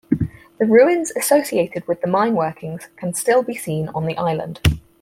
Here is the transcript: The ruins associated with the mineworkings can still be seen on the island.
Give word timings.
The 0.57 0.65
ruins 0.65 1.11
associated 1.15 1.87
with 1.87 2.01
the 2.01 2.07
mineworkings 2.07 2.87
can 2.97 3.13
still 3.13 3.43
be 3.43 3.53
seen 3.53 3.89
on 3.89 4.07
the 4.07 4.17
island. 4.17 4.59